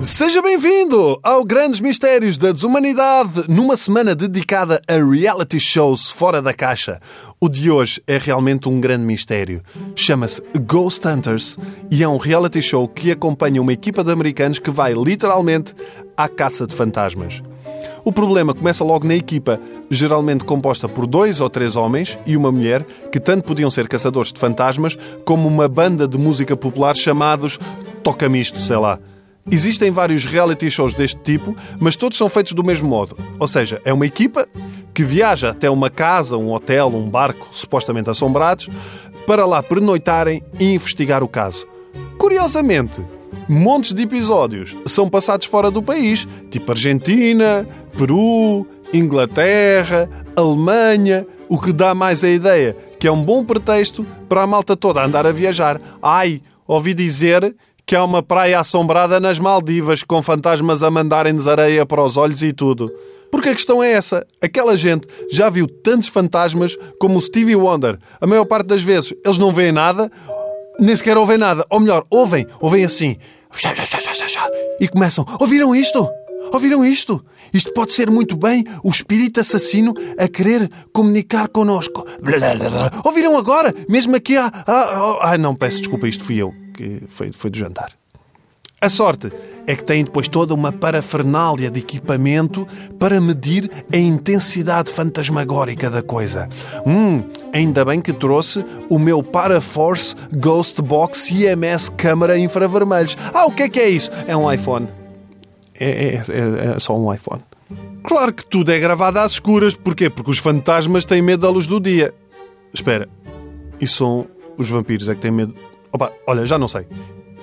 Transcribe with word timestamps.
Seja 0.00 0.42
bem-vindo 0.42 1.18
ao 1.22 1.44
Grandes 1.44 1.80
Mistérios 1.80 2.36
da 2.36 2.50
Desumanidade, 2.50 3.44
numa 3.48 3.76
semana 3.76 4.16
dedicada 4.16 4.80
a 4.88 4.94
reality 4.94 5.60
shows 5.60 6.10
fora 6.10 6.42
da 6.42 6.52
caixa. 6.52 7.00
O 7.40 7.48
de 7.48 7.70
hoje 7.70 8.02
é 8.06 8.18
realmente 8.18 8.68
um 8.68 8.80
grande 8.80 9.04
mistério. 9.04 9.62
Chama-se 9.94 10.42
Ghost 10.66 11.06
Hunters 11.06 11.56
e 11.88 12.02
é 12.02 12.08
um 12.08 12.16
reality 12.16 12.60
show 12.60 12.88
que 12.88 13.12
acompanha 13.12 13.62
uma 13.62 13.72
equipa 13.72 14.02
de 14.02 14.10
americanos 14.10 14.58
que 14.58 14.70
vai 14.70 14.92
literalmente 14.92 15.72
à 16.16 16.28
caça 16.28 16.66
de 16.66 16.74
fantasmas. 16.74 17.42
O 18.04 18.12
problema 18.12 18.54
começa 18.54 18.84
logo 18.84 19.06
na 19.06 19.14
equipa, 19.14 19.60
geralmente 19.90 20.44
composta 20.44 20.88
por 20.88 21.06
dois 21.06 21.40
ou 21.40 21.50
três 21.50 21.76
homens 21.76 22.18
e 22.26 22.36
uma 22.36 22.52
mulher, 22.52 22.84
que 23.10 23.20
tanto 23.20 23.44
podiam 23.44 23.70
ser 23.70 23.88
caçadores 23.88 24.32
de 24.32 24.38
fantasmas 24.38 24.96
como 25.24 25.48
uma 25.48 25.68
banda 25.68 26.06
de 26.06 26.16
música 26.16 26.56
popular 26.56 26.96
chamados 26.96 27.58
Toca-Misto, 28.02 28.58
sei 28.60 28.76
lá. 28.76 28.98
Existem 29.50 29.90
vários 29.90 30.24
reality 30.24 30.70
shows 30.70 30.92
deste 30.92 31.20
tipo, 31.22 31.56
mas 31.80 31.96
todos 31.96 32.18
são 32.18 32.28
feitos 32.28 32.52
do 32.52 32.62
mesmo 32.62 32.88
modo. 32.88 33.16
Ou 33.38 33.48
seja, 33.48 33.80
é 33.84 33.92
uma 33.92 34.06
equipa 34.06 34.46
que 34.92 35.04
viaja 35.04 35.50
até 35.50 35.70
uma 35.70 35.88
casa, 35.88 36.36
um 36.36 36.52
hotel, 36.52 36.88
um 36.88 37.08
barco 37.08 37.48
supostamente 37.52 38.10
assombrados, 38.10 38.68
para 39.26 39.46
lá 39.46 39.62
pernoitarem 39.62 40.42
e 40.58 40.74
investigar 40.74 41.22
o 41.22 41.28
caso. 41.28 41.66
Curiosamente, 42.18 43.00
montes 43.48 43.92
de 43.92 44.02
episódios 44.02 44.76
são 44.86 45.08
passados 45.08 45.46
fora 45.46 45.70
do 45.70 45.82
país, 45.82 46.26
tipo 46.50 46.70
Argentina, 46.70 47.66
Peru, 47.96 48.66
Inglaterra, 48.92 50.08
Alemanha, 50.36 51.26
o 51.48 51.58
que 51.58 51.72
dá 51.72 51.94
mais 51.94 52.22
a 52.22 52.28
ideia 52.28 52.76
que 52.98 53.06
é 53.06 53.12
um 53.12 53.22
bom 53.22 53.44
pretexto 53.44 54.04
para 54.28 54.42
a 54.42 54.46
malta 54.46 54.76
toda 54.76 55.04
andar 55.04 55.26
a 55.26 55.32
viajar. 55.32 55.80
Ai, 56.02 56.42
ouvi 56.66 56.92
dizer 56.92 57.54
que 57.86 57.94
há 57.94 58.04
uma 58.04 58.22
praia 58.22 58.60
assombrada 58.60 59.20
nas 59.20 59.38
Maldivas 59.38 60.02
com 60.02 60.22
fantasmas 60.22 60.82
a 60.82 60.90
mandarem-nos 60.90 61.48
areia 61.48 61.86
para 61.86 62.02
os 62.02 62.16
olhos 62.16 62.42
e 62.42 62.52
tudo. 62.52 62.92
Porque 63.30 63.50
a 63.50 63.54
questão 63.54 63.82
é 63.82 63.92
essa. 63.92 64.26
Aquela 64.42 64.76
gente 64.76 65.06
já 65.30 65.48
viu 65.48 65.66
tantos 65.66 66.08
fantasmas 66.08 66.76
como 66.98 67.18
o 67.18 67.22
Stevie 67.22 67.56
Wonder. 67.56 67.98
A 68.20 68.26
maior 68.26 68.44
parte 68.44 68.66
das 68.66 68.82
vezes 68.82 69.14
eles 69.24 69.38
não 69.38 69.52
veem 69.52 69.70
nada, 69.70 70.10
nem 70.78 70.94
sequer 70.94 71.16
ouvem 71.16 71.38
nada. 71.38 71.66
Ou 71.70 71.80
melhor, 71.80 72.04
ouvem, 72.10 72.46
ouvem 72.60 72.84
assim. 72.84 73.16
E 74.80 74.88
começam: 74.88 75.24
Ouviram 75.40 75.74
isto? 75.74 76.08
Ouviram 76.52 76.84
isto? 76.84 77.24
Isto 77.52 77.72
pode 77.72 77.92
ser 77.92 78.10
muito 78.10 78.36
bem 78.36 78.64
o 78.82 78.88
espírito 78.90 79.40
assassino 79.40 79.92
a 80.18 80.28
querer 80.28 80.70
comunicar 80.92 81.48
connosco. 81.48 82.06
Ouviram 83.04 83.36
agora? 83.36 83.74
Mesmo 83.88 84.16
aqui 84.16 84.36
há. 84.36 84.50
Ah, 84.66 85.36
não, 85.38 85.54
peço 85.54 85.78
desculpa, 85.78 86.06
isto 86.06 86.24
fui 86.24 86.36
eu 86.36 86.52
que 86.74 87.02
foi, 87.08 87.32
foi 87.32 87.50
do 87.50 87.58
jantar. 87.58 87.92
A 88.80 88.88
sorte 88.88 89.32
é 89.66 89.74
que 89.74 89.82
tem 89.82 90.04
depois 90.04 90.28
toda 90.28 90.54
uma 90.54 90.70
parafernália 90.70 91.68
de 91.68 91.80
equipamento 91.80 92.64
para 92.96 93.20
medir 93.20 93.68
a 93.92 93.96
intensidade 93.96 94.92
fantasmagórica 94.92 95.90
da 95.90 96.00
coisa. 96.00 96.48
Hum, 96.86 97.24
ainda 97.52 97.84
bem 97.84 98.00
que 98.00 98.12
trouxe 98.12 98.64
o 98.88 98.96
meu 98.96 99.20
Paraforce 99.20 100.14
Ghost 100.32 100.80
Box 100.80 101.30
IMS 101.32 101.90
câmara 101.90 102.38
infravermelhos. 102.38 103.16
Ah, 103.34 103.46
o 103.46 103.52
que 103.52 103.64
é 103.64 103.68
que 103.68 103.80
é 103.80 103.88
isso? 103.88 104.10
É 104.28 104.36
um 104.36 104.50
iPhone. 104.50 104.88
É, 105.74 105.90
é, 105.90 106.14
é, 106.14 106.76
é 106.76 106.78
só 106.78 106.96
um 106.96 107.12
iPhone. 107.12 107.42
Claro 108.04 108.32
que 108.32 108.46
tudo 108.46 108.70
é 108.70 108.78
gravado 108.78 109.18
às 109.18 109.32
escuras. 109.32 109.74
Porquê? 109.74 110.08
Porque 110.08 110.30
os 110.30 110.38
fantasmas 110.38 111.04
têm 111.04 111.20
medo 111.20 111.40
da 111.40 111.50
luz 111.50 111.66
do 111.66 111.80
dia. 111.80 112.14
Espera, 112.72 113.08
e 113.80 113.88
são 113.88 114.26
os 114.56 114.70
vampiros 114.70 115.08
é 115.08 115.14
que 115.14 115.20
têm 115.20 115.30
medo 115.30 115.54
Opa, 115.92 116.12
olha, 116.26 116.44
já 116.44 116.58
não 116.58 116.68
sei. 116.68 116.86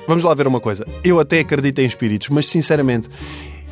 Vamos 0.08 0.24
lá 0.24 0.34
ver 0.34 0.48
uma 0.48 0.60
coisa. 0.60 0.86
Eu 1.04 1.20
até 1.20 1.40
acredito 1.40 1.80
em 1.80 1.86
espíritos, 1.86 2.30
mas 2.30 2.48
sinceramente, 2.48 3.10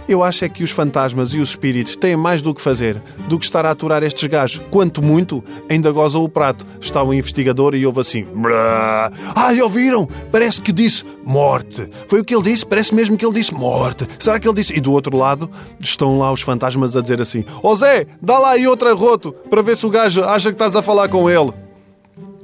eu 0.07 0.21
acho 0.21 0.43
é 0.43 0.49
que 0.49 0.63
os 0.63 0.71
fantasmas 0.71 1.33
e 1.33 1.39
os 1.39 1.49
espíritos 1.49 1.95
têm 1.95 2.15
mais 2.15 2.41
do 2.41 2.53
que 2.53 2.61
fazer 2.61 3.01
do 3.29 3.39
que 3.39 3.45
estar 3.45 3.65
a 3.65 3.71
aturar 3.71 4.03
estes 4.03 4.27
gajos. 4.27 4.61
Quanto 4.69 5.01
muito, 5.01 5.43
ainda 5.69 5.91
gozam 5.91 6.23
o 6.23 6.29
prato. 6.29 6.65
Está 6.81 7.01
o 7.01 7.13
investigador 7.13 7.73
e 7.73 7.85
ouve 7.85 8.01
assim. 8.01 8.23
Brá. 8.23 9.11
Ai, 9.33 9.61
ouviram? 9.61 10.07
Parece 10.31 10.61
que 10.61 10.71
disse 10.71 11.05
morte. 11.23 11.89
Foi 12.07 12.19
o 12.19 12.25
que 12.25 12.35
ele 12.35 12.43
disse? 12.43 12.65
Parece 12.65 12.93
mesmo 12.93 13.17
que 13.17 13.25
ele 13.25 13.33
disse 13.33 13.53
morte. 13.53 14.05
Será 14.19 14.39
que 14.39 14.47
ele 14.47 14.55
disse? 14.55 14.75
E 14.75 14.81
do 14.81 14.91
outro 14.91 15.15
lado 15.15 15.49
estão 15.79 16.17
lá 16.19 16.31
os 16.31 16.41
fantasmas 16.41 16.97
a 16.97 17.01
dizer 17.01 17.21
assim: 17.21 17.45
Ó 17.61 17.71
oh 17.71 17.75
Zé, 17.75 18.05
dá 18.21 18.37
lá 18.37 18.51
aí 18.51 18.67
outro 18.67 18.89
arroto 18.89 19.31
para 19.49 19.61
ver 19.61 19.77
se 19.77 19.85
o 19.85 19.89
gajo 19.89 20.23
acha 20.23 20.49
que 20.49 20.55
estás 20.55 20.75
a 20.75 20.81
falar 20.81 21.07
com 21.07 21.29
ele. 21.29 21.62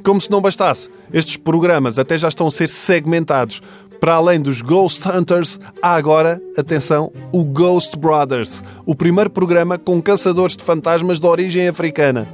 Como 0.03 0.19
se 0.19 0.31
não 0.31 0.41
bastasse, 0.41 0.89
estes 1.13 1.37
programas 1.37 1.99
até 1.99 2.17
já 2.17 2.27
estão 2.27 2.47
a 2.47 2.51
ser 2.51 2.69
segmentados. 2.69 3.61
Para 3.99 4.13
além 4.13 4.39
dos 4.39 4.61
Ghost 4.61 5.05
Hunters, 5.09 5.59
há 5.81 5.95
agora, 5.95 6.41
atenção, 6.57 7.11
o 7.33 7.43
Ghost 7.43 7.97
Brothers, 7.97 8.63
o 8.85 8.95
primeiro 8.95 9.29
programa 9.29 9.77
com 9.77 10.01
caçadores 10.01 10.55
de 10.55 10.63
fantasmas 10.63 11.19
de 11.19 11.27
origem 11.27 11.67
africana. 11.67 12.29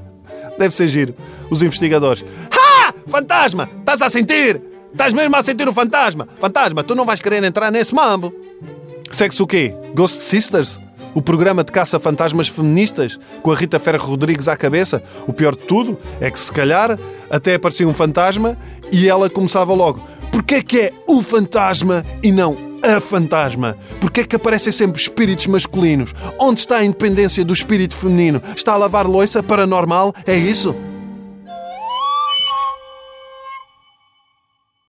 Deve 0.58 0.74
ser 0.74 0.88
giro. 0.88 1.14
Os 1.50 1.62
investigadores. 1.62 2.24
Ha! 2.50 2.94
Fantasma! 3.06 3.68
Estás 3.80 4.00
a 4.00 4.08
sentir? 4.08 4.62
Estás 4.90 5.12
mesmo 5.12 5.36
a 5.36 5.42
sentir 5.42 5.68
o 5.68 5.72
fantasma? 5.72 6.28
Fantasma, 6.38 6.82
tu 6.82 6.94
não 6.94 7.04
vais 7.04 7.20
querer 7.20 7.42
entrar 7.44 7.70
nesse 7.70 7.94
mambo. 7.94 8.32
Segue-se 9.10 9.42
o 9.42 9.46
quê? 9.46 9.74
Ghost 9.94 10.18
Sisters? 10.18 10.80
O 11.14 11.20
programa 11.20 11.62
de 11.62 11.70
caça-fantasmas 11.70 12.48
feministas, 12.48 13.18
com 13.42 13.52
a 13.52 13.54
Rita 13.54 13.78
Ferro 13.78 14.06
Rodrigues 14.06 14.48
à 14.48 14.56
cabeça. 14.56 15.02
O 15.26 15.32
pior 15.32 15.54
de 15.54 15.62
tudo 15.66 15.98
é 16.20 16.30
que, 16.30 16.38
se 16.38 16.50
calhar, 16.50 16.98
até 17.30 17.54
aparecia 17.54 17.86
um 17.86 17.92
fantasma 17.92 18.56
e 18.90 19.08
ela 19.08 19.28
começava 19.28 19.74
logo. 19.74 20.00
Porquê 20.30 20.54
é 20.56 20.62
que 20.62 20.80
é 20.80 20.92
o 21.06 21.22
fantasma 21.22 22.02
e 22.22 22.32
não 22.32 22.56
a 22.82 22.98
fantasma? 22.98 23.76
Porquê 24.00 24.22
é 24.22 24.24
que 24.24 24.36
aparecem 24.36 24.72
sempre 24.72 25.00
espíritos 25.00 25.46
masculinos? 25.46 26.14
Onde 26.40 26.60
está 26.60 26.78
a 26.78 26.84
independência 26.84 27.44
do 27.44 27.52
espírito 27.52 27.94
feminino? 27.94 28.40
Está 28.56 28.72
a 28.72 28.76
lavar 28.78 29.06
louça 29.06 29.42
paranormal? 29.42 30.14
É 30.26 30.34
isso? 30.34 30.74